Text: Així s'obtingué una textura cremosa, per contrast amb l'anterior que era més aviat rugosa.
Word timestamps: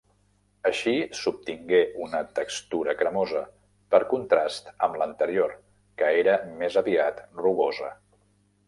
Així 0.69 0.93
s'obtingué 1.17 1.81
una 2.05 2.21
textura 2.39 2.95
cremosa, 3.03 3.43
per 3.95 4.01
contrast 4.15 4.75
amb 4.89 5.01
l'anterior 5.03 5.55
que 6.03 6.13
era 6.25 6.39
més 6.63 6.85
aviat 6.85 7.23
rugosa. 7.47 7.97